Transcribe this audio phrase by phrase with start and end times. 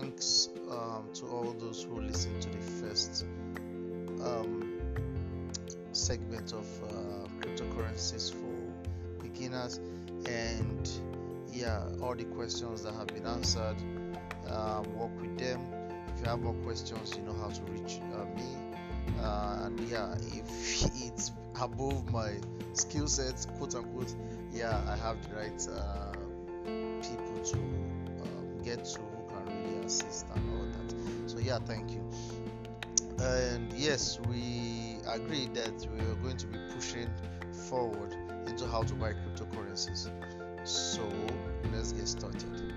[0.00, 3.24] thanks um, to all those who listened to the first
[4.22, 4.78] um,
[5.92, 9.80] segment of uh, cryptocurrencies for beginners,
[10.28, 10.90] and
[11.50, 13.76] yeah, all the questions that have been answered.
[14.50, 15.60] Um, work with them.
[16.14, 18.56] If you have more questions, you know how to reach uh, me.
[19.20, 22.32] Uh, and yeah, if it's above my
[22.74, 24.14] skill set, quote unquote,
[24.52, 26.12] yeah, I have the right uh,
[27.00, 29.15] people to um, get to
[29.84, 31.30] assist and all that.
[31.30, 32.02] So yeah, thank you.
[33.20, 37.08] And yes, we agreed that we are going to be pushing
[37.68, 38.14] forward
[38.46, 40.10] into how to buy cryptocurrencies.
[40.66, 41.08] So
[41.72, 42.74] let's get started.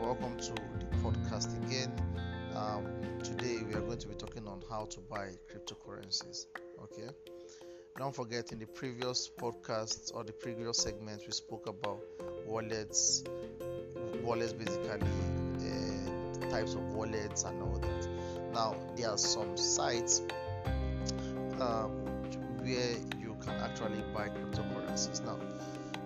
[0.00, 1.92] Welcome to the podcast again.
[2.54, 2.86] Um,
[3.22, 6.46] today we are going to be talking on how to buy cryptocurrencies.
[6.82, 7.08] Okay.
[7.98, 12.00] Don't forget in the previous podcast or the previous segment we spoke about
[12.46, 13.22] wallets,
[14.22, 15.06] wallets basically,
[16.52, 18.08] types of wallets and all that.
[18.52, 20.22] Now there are some sites
[21.58, 21.92] um,
[22.60, 25.24] where you can actually buy cryptocurrencies.
[25.24, 25.38] Now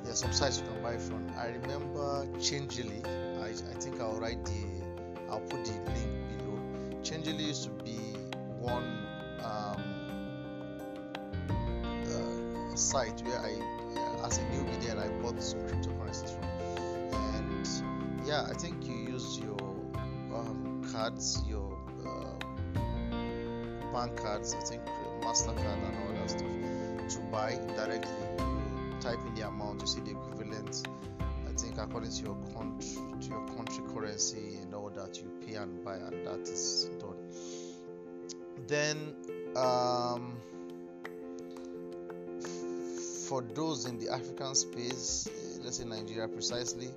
[0.04, 1.26] there are some sites you can buy from.
[1.36, 3.02] I remember Changelly.
[3.42, 4.76] I, I think I'll write the
[5.28, 7.02] I'll put the link below.
[7.02, 7.98] Changelly used to be
[8.60, 9.06] one
[9.42, 9.82] um,
[12.06, 13.50] uh, site where I,
[14.24, 16.44] as a newbie there, I bought some cryptocurrencies from.
[17.34, 19.55] And yeah, I think you use your
[20.96, 22.80] cards, your uh,
[23.92, 24.82] bank cards, I think
[25.20, 26.48] Mastercard and all that stuff
[27.08, 28.10] to buy directly.
[28.38, 30.88] You type in the amount, you see the equivalent.
[31.20, 35.56] I think according to your country, to your country currency and all that, you pay
[35.56, 37.16] and buy, and that is done.
[38.66, 39.14] Then,
[39.54, 40.40] um,
[43.28, 45.28] for those in the African space,
[45.62, 46.88] let's say Nigeria precisely,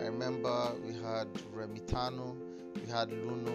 [0.00, 2.34] I remember we had Remitano,
[2.74, 3.54] we had Luno,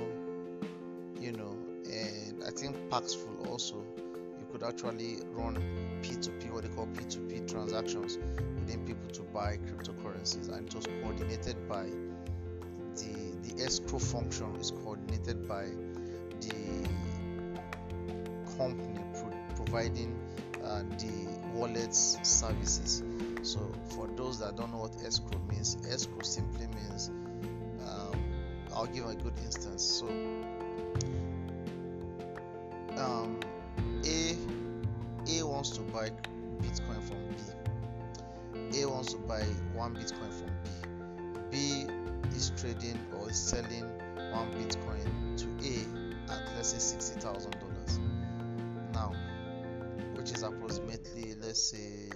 [1.19, 3.83] you know, and I think Paxful also.
[4.39, 5.55] You could actually run
[6.01, 8.17] P2P, what they call P2P transactions
[8.55, 11.85] within people to buy cryptocurrencies, and it was coordinated by
[12.95, 15.65] the the escrow function is coordinated by
[16.41, 16.89] the
[18.57, 20.17] company pro- providing
[20.63, 23.03] uh, the wallets services.
[23.43, 27.11] So, for those that don't know what escrow means, escrow simply means
[28.77, 29.83] I'll give a good instance.
[29.83, 30.07] So,
[32.95, 33.39] um,
[34.05, 34.37] A
[35.31, 36.11] A wants to buy
[36.61, 37.17] Bitcoin from
[38.69, 38.79] B.
[38.79, 39.41] A wants to buy
[39.73, 40.51] one Bitcoin from
[41.49, 41.49] B.
[41.49, 41.87] B
[42.35, 43.81] is trading or is selling
[44.31, 47.99] one Bitcoin to A at let's say sixty thousand dollars.
[48.93, 49.11] Now,
[50.15, 52.11] which is approximately let's say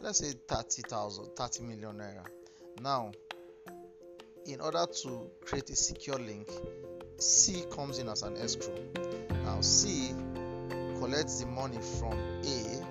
[0.00, 2.24] let's say 30,000 30 million naira
[2.82, 3.12] now
[4.46, 6.48] in order to create a secure link
[7.18, 8.74] C comes in as an escrow.
[9.44, 10.14] Now C
[10.98, 12.82] collects the money from A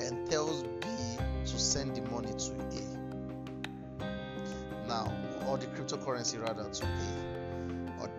[0.00, 0.86] and tells B
[1.44, 2.84] to send the money to A.
[4.88, 5.12] Now
[5.46, 8.10] or the cryptocurrency rather to A or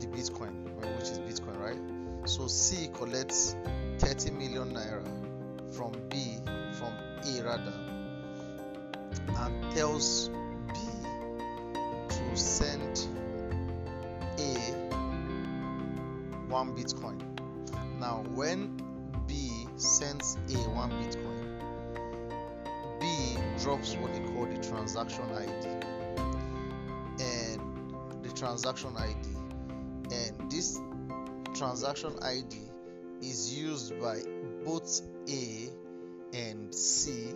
[0.00, 0.64] the Bitcoin
[0.96, 2.28] which is Bitcoin right?
[2.28, 3.56] So C collects
[3.98, 5.04] 30 million naira
[5.74, 6.38] from B,
[6.78, 6.92] from
[7.26, 7.72] A rather,
[9.36, 10.30] and tells
[12.34, 13.06] To send
[14.40, 14.54] A
[16.48, 17.22] one Bitcoin.
[18.00, 18.76] Now, when
[19.28, 21.60] B sends A one Bitcoin,
[22.98, 25.66] B drops what they call the transaction ID
[27.22, 27.60] and
[28.24, 29.28] the transaction ID,
[30.12, 30.80] and this
[31.54, 32.58] transaction ID
[33.22, 34.18] is used by
[34.64, 35.68] both A
[36.32, 37.32] and C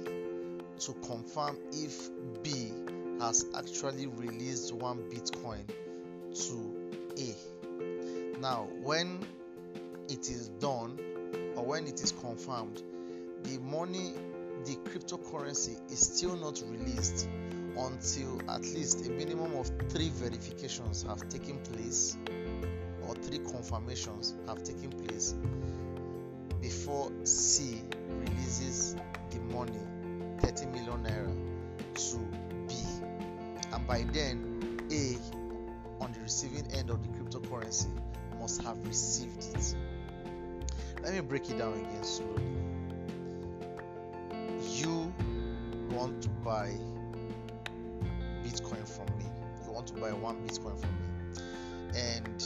[0.80, 2.10] to confirm if
[2.42, 2.72] B
[3.20, 5.66] has actually released one Bitcoin
[6.34, 8.38] to A.
[8.40, 9.26] Now, when
[10.08, 10.98] it is done
[11.56, 12.82] or when it is confirmed,
[13.42, 14.14] the money,
[14.64, 17.28] the cryptocurrency is still not released
[17.76, 22.16] until at least a minimum of three verifications have taken place
[23.06, 25.34] or three confirmations have taken place
[26.60, 28.96] before C releases
[29.30, 29.78] the money
[30.40, 31.34] 30 million naira
[31.94, 32.47] to
[33.88, 35.16] by then A
[36.04, 37.88] on the receiving end of the cryptocurrency
[38.38, 39.74] must have received it
[41.02, 42.42] let me break it down again slowly
[44.60, 45.12] you
[45.90, 46.70] want to buy
[48.44, 49.24] bitcoin from me
[49.64, 51.08] you want to buy one bitcoin from me
[51.96, 52.44] and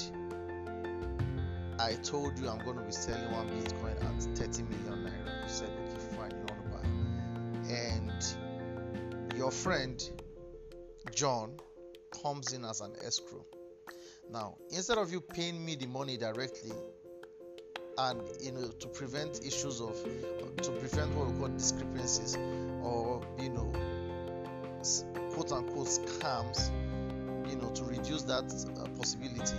[1.79, 5.43] I told you I'm going to be selling one Bitcoin at 30 million naira.
[5.43, 7.75] You said, okay, fine, you want to buy.
[7.75, 10.01] And your friend
[11.15, 11.57] John
[12.23, 13.45] comes in as an escrow.
[14.31, 16.73] Now, instead of you paying me the money directly,
[17.99, 19.95] and you know to prevent issues of
[20.63, 22.37] to prevent what we call discrepancies
[22.83, 23.71] or you know
[25.35, 26.71] quote unquote scams
[27.49, 28.45] you know to reduce that
[28.79, 29.57] uh, possibility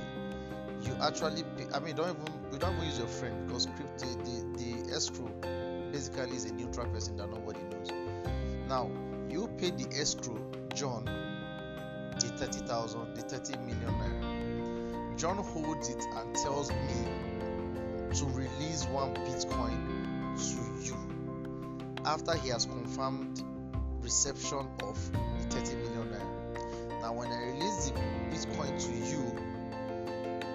[0.81, 4.05] you actually pay, i mean don't even you don't even use your friend because crypto
[4.23, 5.29] the, the, escrow
[5.91, 7.89] basically is a neutral person that nobody knows
[8.67, 8.89] now
[9.29, 10.39] you pay the escrow
[10.73, 11.07] john
[12.37, 15.17] 30000 the 30 million naira.
[15.17, 17.05] John holds it and tells me
[18.15, 19.77] to release one bitcoin
[20.37, 20.95] to you
[22.05, 23.43] after he has confirmed
[24.01, 27.01] reception of the 30 million naira.
[27.01, 27.99] Now when i release the
[28.31, 29.53] bitcoin to you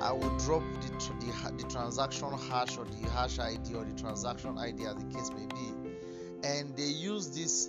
[0.01, 4.57] I will drop the, the, the transaction hash or the hash ID or the transaction
[4.57, 5.75] ID as the case may be,
[6.45, 7.69] and they use this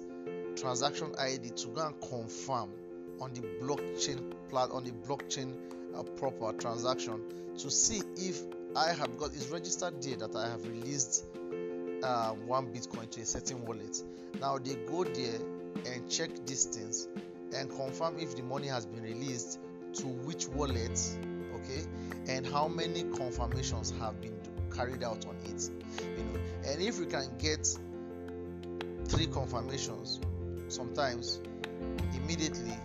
[0.55, 2.69] transaction ID to go and confirm
[3.21, 4.19] on the blockchain
[4.49, 5.55] plat on the blockchain
[5.95, 7.21] uh, proper transaction
[7.57, 8.41] to see if
[8.75, 11.25] I have got it's registered there that I have released
[12.03, 14.01] uh, one Bitcoin to a certain wallet.
[14.39, 15.39] Now they go there
[15.85, 17.07] and check distance
[17.55, 19.59] and confirm if the money has been released
[19.93, 20.99] to which wallet
[21.55, 21.83] okay
[22.27, 24.37] and how many confirmations have been
[24.75, 25.69] carried out on it
[25.99, 27.67] you know and if we can get
[29.05, 30.19] three confirmations
[30.67, 31.39] sometimes
[32.15, 32.77] immediately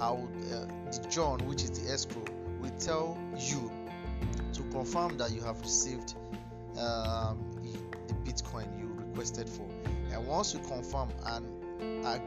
[0.00, 2.24] i would uh, the john which is the escrow
[2.60, 3.70] will tell you
[4.52, 6.14] to confirm that you have received
[6.78, 7.38] um,
[8.06, 9.68] the bitcoin you requested for
[10.12, 11.46] and once you confirm and
[12.04, 12.18] uh,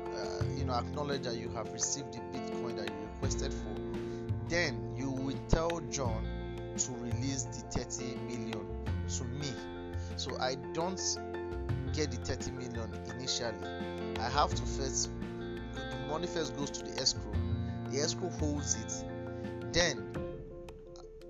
[0.58, 3.82] you know acknowledge that you have received the bitcoin that you requested for
[4.52, 6.26] then you will tell John
[6.78, 8.66] to release the 30 million
[9.18, 9.48] to me.
[10.18, 11.02] So I don't
[11.94, 13.56] get the 30 million initially.
[14.20, 15.10] I have to first,
[15.74, 17.32] the money first goes to the escrow.
[17.92, 19.74] The escrow holds it.
[19.74, 20.14] Then,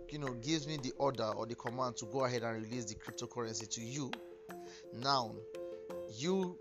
[0.10, 2.96] you know, gives me the order or the command to go ahead and release the
[2.96, 4.12] cryptocurrency to you.
[4.94, 5.32] Now,
[6.18, 6.58] you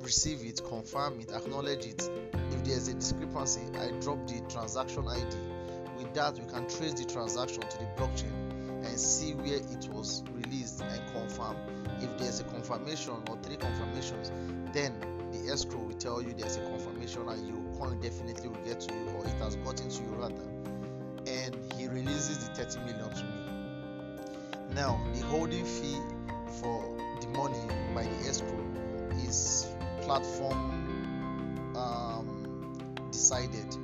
[0.00, 2.10] receive it, confirm it, acknowledge it.
[2.50, 5.36] If there's a discrepancy, I drop the transaction ID.
[5.96, 10.24] With that, we can trace the transaction to the blockchain and see where it was
[10.32, 11.56] released and confirm.
[12.00, 14.32] If there's a confirmation or three confirmations,
[14.72, 14.94] then
[15.30, 19.08] the escrow will tell you there's a confirmation and your definitely will get to you
[19.10, 20.44] or it has gotten to you rather.
[21.26, 24.74] And he releases the 30 million to me.
[24.74, 25.98] Now, the holding fee
[26.60, 27.58] for the money
[27.94, 28.64] by the escrow
[29.26, 29.66] is
[30.02, 33.74] platform um, decided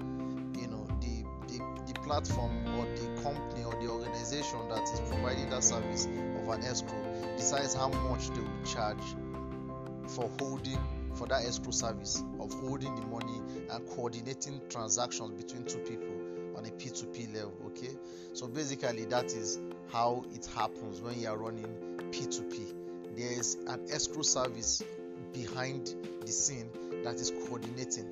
[0.59, 5.49] you know the, the the platform or the company or the organization that is providing
[5.51, 6.99] that service of an escrow
[7.37, 9.05] decides how much they will charge
[10.07, 10.79] for holding
[11.15, 16.65] for that escrow service of holding the money and coordinating transactions between two people on
[16.65, 17.91] a p2p level okay?
[18.33, 19.59] So basically that is
[19.93, 21.67] how it happens when you are running
[22.11, 22.75] p2p
[23.17, 24.83] there is an escrow service
[25.33, 26.71] behind the scene
[27.05, 28.09] that is coordinating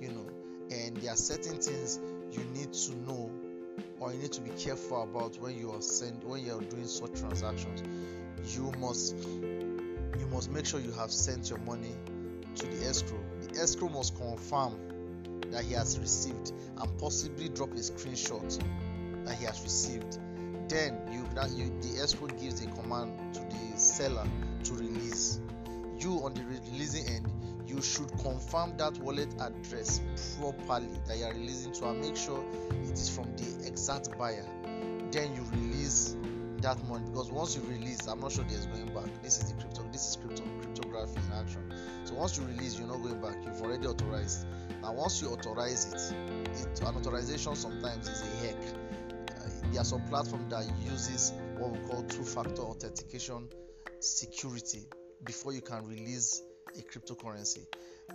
[0.00, 0.26] you know
[0.70, 1.98] and there are certain things
[2.32, 3.30] you need to know
[3.98, 6.86] or you need to be careful about when you are send when you are doing
[6.86, 7.82] such transactions.
[8.54, 11.94] You must you must make sure you have sent your money
[12.56, 13.22] to the escrow
[13.58, 14.78] escrow must confirm
[15.50, 18.58] that he has received and possibly drop a screenshot
[19.24, 20.18] that he has received.
[20.68, 24.26] Then you that you the escrow gives a command to the seller
[24.64, 25.40] to release.
[25.98, 27.30] You on the releasing end
[27.70, 30.00] you should confirm that wallet address
[30.38, 32.44] properly that you are releasing to and make sure
[32.84, 34.44] it is from the exact buyer.
[35.12, 36.16] Then you release
[36.62, 39.08] that money because once you release i'm not sure there's going back.
[39.22, 41.72] This is the crypto this is crypto cryptography in action.
[42.04, 43.36] So once you release you're not going back.
[43.44, 44.46] You've already authorized.
[44.82, 46.14] Now once you authorize it,
[46.60, 51.70] it an authorization sometimes is a heck uh, there are some platform that uses what
[51.70, 53.48] we call two-factor authentication
[54.00, 54.86] security
[55.24, 56.42] before you can release
[56.78, 57.66] a cryptocurrency.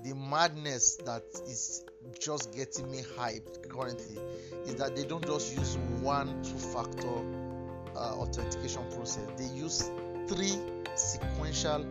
[0.04, 1.86] The madness that is
[2.20, 4.22] just getting me hyped currently
[4.66, 7.45] is that they don't just use one two factor
[7.96, 9.92] uh, authentication process, they use
[10.28, 10.58] three
[10.96, 11.86] sequential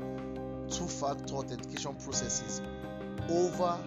[0.71, 2.63] two factor authentication processes
[3.29, 3.79] over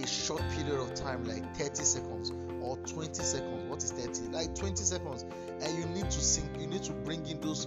[0.00, 3.64] a short period of time, like 30 seconds or 20 seconds.
[3.68, 4.30] What is 30?
[4.32, 5.24] Like 20 seconds,
[5.62, 7.66] and you need to sync, you need to bring in those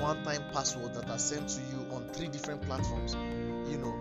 [0.00, 3.14] one time passwords that are sent to you on three different platforms
[3.70, 3.94] you know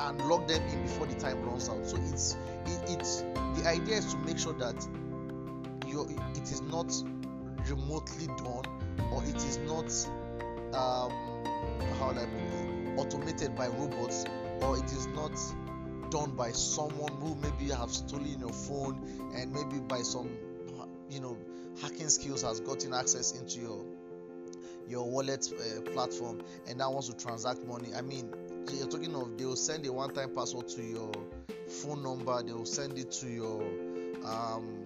[0.00, 2.36] and log them in before the time runs out so it's
[2.66, 3.22] it, it's
[3.56, 4.74] the idea is to make sure that
[5.86, 6.92] your it is not
[7.68, 8.64] remotely done
[9.12, 9.90] or it is not
[10.74, 11.12] um
[11.98, 12.28] how like
[12.98, 14.24] automated by robots
[14.60, 15.32] or it is not
[16.10, 18.98] done by someone who maybe have stolen your phone
[19.34, 20.30] and maybe by some
[21.10, 21.36] you know
[21.82, 23.84] hacking skills has gotten access into your
[24.88, 27.88] your wallet uh, platform and now wants to transact money.
[27.96, 28.32] I mean
[28.72, 31.12] you're talking of they will send a one-time password to your
[31.68, 33.62] phone number they will send it to your
[34.24, 34.85] um,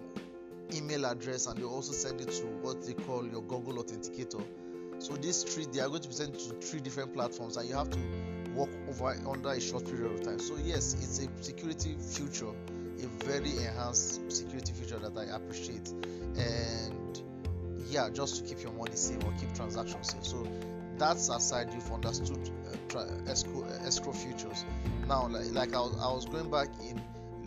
[0.74, 4.42] email address and they also send it to what they call your google authenticator.
[4.98, 7.74] So these three they are going to be sent to three different platforms and you
[7.74, 7.98] have to
[8.54, 10.38] work over under a short period of time.
[10.38, 12.52] So yes it's a security feature
[13.02, 15.88] a very enhanced security feature that i appreciate.
[16.36, 17.22] And
[17.88, 20.24] yeah just to keep your money safe or keep transactions safe.
[20.24, 20.46] So
[20.98, 24.66] that's aside you've understood uh, tra- escrow, uh, escrow features
[25.08, 27.00] now like, like I, was, I was going back in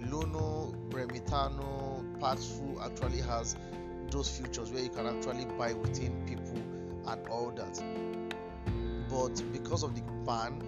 [0.09, 1.92] luno remitano
[2.23, 3.57] paxful actually has
[4.09, 6.57] those features where you can actually buy within people
[7.11, 7.83] and all that.
[9.09, 10.61] But because of the ban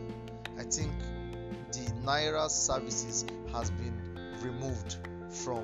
[0.60, 0.92] i think
[1.72, 3.94] the naira services has been
[4.42, 4.98] removed
[5.30, 5.64] from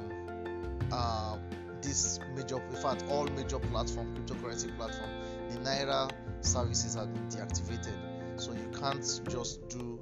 [0.92, 1.38] uh,
[1.82, 5.10] this major in fact all major platform cryptocurrency platform.
[5.50, 7.96] The naira services have been deactivated.
[8.40, 10.00] So you can't just do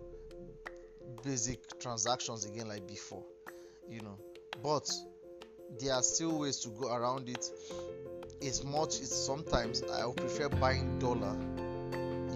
[1.24, 3.24] basic transactions again like before
[3.90, 4.18] you know.
[4.64, 4.90] But
[5.80, 7.50] there are still ways to go around it.
[8.42, 11.36] As much as sometimes i would prefer buying dollar.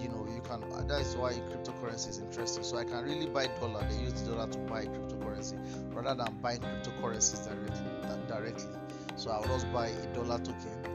[0.02, 2.64] You know you can uh, that is why cryptocurrency is interesting.
[2.64, 3.88] So i can really buy dollar.
[3.90, 5.58] They use the dollar to buy cryptocurrency
[5.94, 8.76] rather than buying cryptocurrencies directly directly.
[9.16, 10.94] So i will just buy a dollar token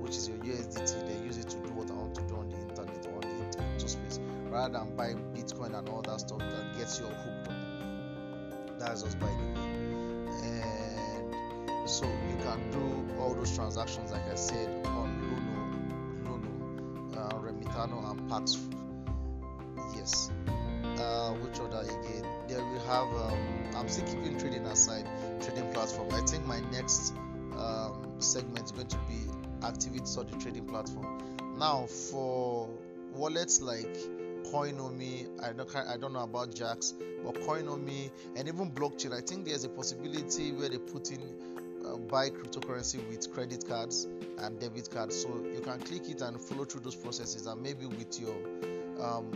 [0.00, 2.46] which is your usdt they use it to do what i want to do on
[2.50, 4.20] the internet or on the internet space
[4.54, 8.78] rather than buying bitcoin and all that stuff that gets you hooked up.
[8.78, 9.58] That's just buying it.
[9.58, 9.93] and
[11.86, 18.10] so you can do all those transactions like i said on luno luno uh, remitano
[18.10, 18.58] and pax.
[19.94, 20.30] Yes.
[20.98, 22.24] Uh, which other again?
[22.48, 23.38] There we have um,
[23.76, 25.06] i'm still keeping trading aside
[25.42, 26.08] trading platform.
[26.12, 27.14] I think my next
[27.56, 31.06] um, segment is going to be activities on the trading platform.
[31.58, 32.68] Now for
[33.12, 33.96] wallets like
[34.52, 39.46] coinomi i don't i don't know about jaxx but coinomi and even blockchain i think
[39.46, 41.20] there's a possibility where they put in
[41.86, 45.20] uh, buy cryptocurrency with credit cards and debit cards.
[45.20, 48.36] So you can click it and follow through those processes and maybe with your
[49.00, 49.30] um,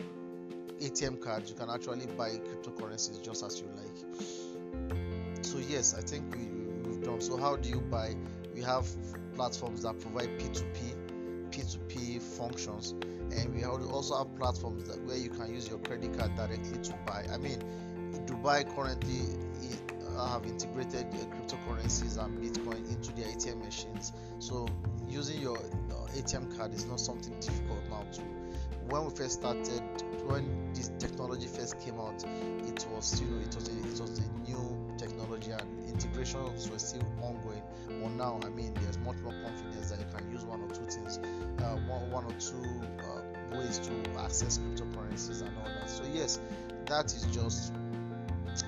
[0.80, 5.44] atm card you can actually buy cryptocurrencies just as you like.
[5.44, 6.44] So yes i think we,
[6.88, 7.20] we've done.
[7.20, 8.14] So how do you buy?
[8.54, 8.86] We have
[9.34, 12.94] platforms that provide p2p p2p functions
[13.32, 16.94] and we also have platforms that where you can use your credit card directly to
[17.06, 17.24] buy.
[17.32, 17.62] I mean
[18.26, 19.20] dubai currently
[20.26, 24.12] have integrated uh, cryptocurrencies and bitcoin into their atm machines.
[24.38, 24.66] So
[25.08, 28.22] using your uh, atm card is not something difficult now to
[28.88, 29.82] when we first started
[30.26, 32.24] when this technology first came out
[32.66, 37.06] it was know it was a, it was a new technology and integrations were still
[37.22, 37.62] ongoing.
[37.86, 40.84] But now i mean there's much more confidence that you can use one or two
[40.84, 42.62] things uh, one, one or two
[43.04, 45.88] uh, ways to access cryptocurrencies and all that.
[45.90, 46.40] So yes
[46.86, 47.72] that is just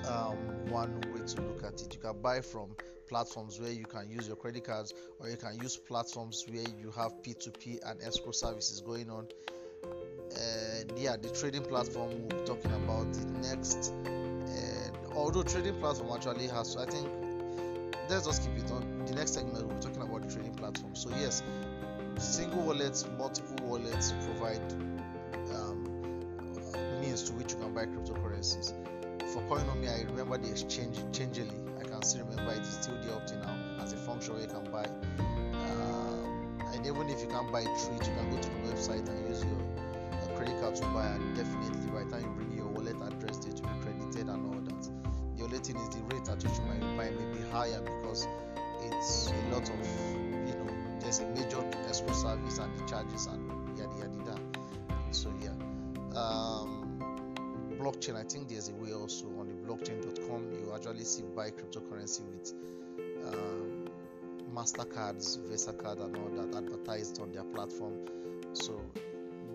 [0.07, 0.37] um,
[0.69, 1.01] one
[1.35, 1.93] to look at it.
[1.93, 2.75] You can buy from
[3.07, 6.91] platforms where you can use your credit cards or you can use platforms where you
[6.91, 9.27] have p2p and escrow services going on.
[10.95, 16.47] Yeah the trading platform we'll be talking about the next and although trading platform actually
[16.47, 17.09] has i think
[18.09, 19.03] let's just keep it on.
[19.05, 20.95] The next segment we'll be talking about the trading platform.
[20.95, 21.41] So yes
[22.17, 24.61] single wallets multiple wallets provide
[25.53, 25.83] um,
[27.01, 28.73] means to which you can buy cryptocurrencies
[29.31, 31.55] for coinomi i remember the exchange changelly.
[31.79, 34.43] I can still remember it is still there up to now as a function where
[34.43, 34.85] you can buy.
[35.53, 39.29] Uh, and even if you can't buy it you can go to the website and
[39.29, 41.07] use your credit card to buy.
[41.07, 44.45] And definitely by the time you bring your wallet address it will be credited and
[44.47, 44.83] all that.
[45.37, 48.27] The only thing is the rate at which you might buy may be higher because
[48.83, 49.79] it's a lot of
[50.47, 50.67] you know
[50.99, 53.40] there's a major escrow service and the charges and
[58.01, 62.21] blockchain i think there's a way also on the blockchain.com you actually see buy cryptocurrency
[62.31, 62.53] with
[63.27, 63.85] um,
[64.53, 67.93] mastercards visa card and all that advertised on their platform.
[68.53, 68.81] So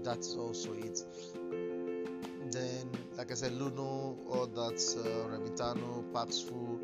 [0.02, 1.02] that's also it.
[2.50, 6.78] Then like i said luno all that uh, remitano paxful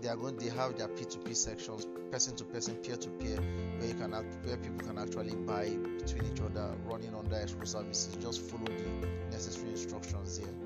[0.00, 3.38] they are going they have their p2p sections person to person peer to peer
[3.78, 5.68] where you can where people can actually buy
[5.98, 10.63] between each other running under escrow services just follow the necessary instructions there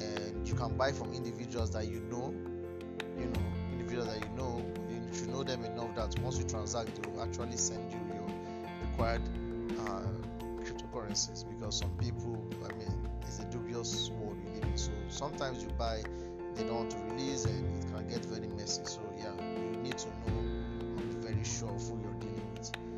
[0.00, 2.34] and you can buy from individuals that you know
[3.18, 3.40] you know
[3.72, 7.22] individuals that you know you should know them enough that once you transact they will
[7.22, 8.28] actually send you your
[8.90, 9.22] required
[9.80, 10.02] uh,
[10.62, 15.62] cryptocurrencies because some people i mean it's a dubious world we live in so sometimes
[15.62, 16.02] you buy
[16.54, 20.38] they don't release and it can get very messy so yeah you need to know
[20.38, 22.91] on the very very sure of who you're dealing with.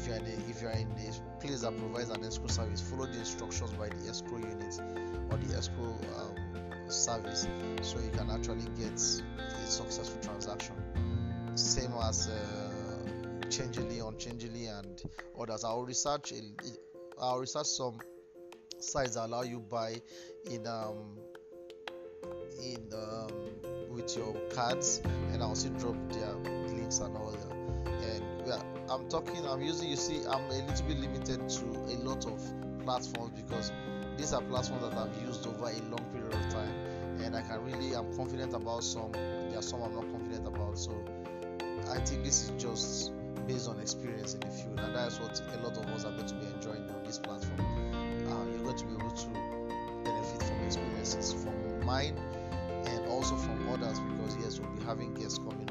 [0.00, 3.06] If you're in a, if you're in a place that provides an escrow service, follow
[3.06, 4.80] the instructions by the escrow unit
[5.30, 7.46] or the escrow um, service,
[7.82, 10.74] so you can actually get a successful transaction.
[11.54, 15.02] Same as uh, Changelly on Changelly and
[15.38, 15.64] others.
[15.64, 16.32] I'll research
[17.20, 17.98] I'll research some
[18.78, 19.96] sites that allow you buy
[20.50, 21.18] in um,
[22.62, 23.28] in um,
[23.90, 26.32] with your cards and I'll also drop their
[26.68, 27.49] links and all that.
[28.90, 32.42] I'm talking, I'm using, you see, I'm a little bit limited to a lot of
[32.82, 33.70] platforms because
[34.16, 36.74] these are platforms that I've used over a long period of time
[37.22, 40.76] and I can really, I'm confident about some, there are some I'm not confident about.
[40.76, 40.92] So
[41.88, 43.12] I think this is just
[43.46, 46.26] based on experience in the field, and that's what a lot of us are going
[46.26, 47.60] to be enjoying on this platform.
[48.26, 49.28] Uh, you're going to be able to
[50.02, 52.18] benefit from experiences from mine
[52.86, 55.69] and also from others because yes we'll be having guests coming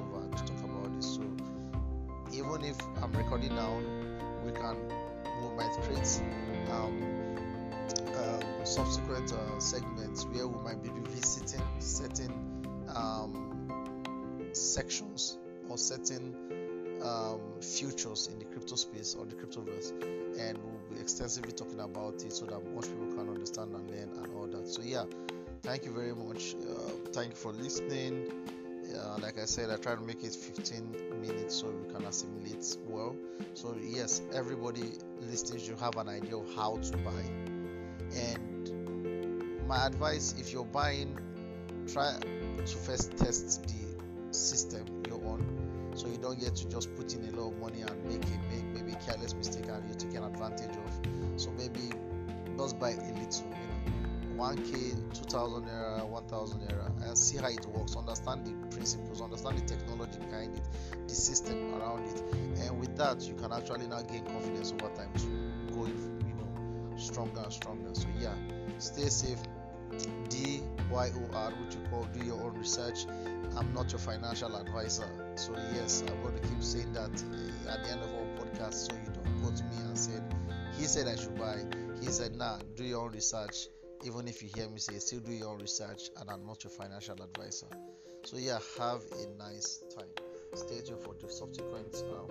[2.59, 3.77] even if i'm recording now
[4.45, 4.75] we can
[5.41, 6.21] we might create
[6.71, 7.03] um,
[8.17, 12.31] um, subsequent uh, segments where we might be revisiting certain
[12.93, 15.37] um, sections
[15.69, 16.35] or certain
[17.03, 19.91] um, futures in the crypto space or the cryptoverse.
[20.39, 24.09] And we'll be extensively talking about it so that most people can understand and learn
[24.23, 24.67] and all that.
[24.67, 25.05] So yeah
[25.61, 26.55] thank you very much.
[26.55, 28.31] Uh, thank you for listening
[28.95, 32.65] uh, like i said i try to make it 15 minutes so we can assimilate
[32.87, 33.15] well.
[33.53, 34.91] So yes everybody
[35.21, 37.23] listening should have an idea of how to buy.
[38.15, 41.17] And my advice if you're buying
[41.87, 42.15] try
[42.57, 47.33] to first test the system you're on so you don't get to just put in
[47.33, 50.75] a lot of money and make a make maybe careless mistake and you're taken advantage
[50.75, 51.41] of.
[51.41, 51.91] So maybe
[52.57, 53.53] just buy a little
[54.39, 57.95] 1k 2000 naira 1000 naira and see how it works.
[57.97, 60.63] Understand the principles understand the technology behind it
[61.07, 62.23] the system around it.
[62.61, 66.97] And with that you can actually now gain confidence over time to go you know
[66.97, 67.89] stronger and stronger.
[67.93, 68.33] So yeah
[68.77, 69.39] stay safe.
[70.29, 73.07] D y o r which you call do your own research.
[73.57, 75.09] I'm not your financial advisor.
[75.35, 78.87] So yes i'm going to keep saying that uh, at the end of our podcast
[78.87, 80.23] so you don't go to me and said
[80.77, 81.57] he said i should buy.
[81.99, 83.67] He said nah do your own research
[84.05, 86.71] even if you hear me say still do your own research and i'm not your
[86.71, 87.67] financial advisor.
[88.23, 90.07] So yeah have a nice time.
[90.53, 92.27] Stay tuned for the subsequent um,